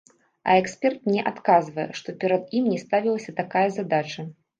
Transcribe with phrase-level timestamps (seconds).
[0.41, 4.27] А эксперт мне адказвае, што перад ім не ставілася такая задача.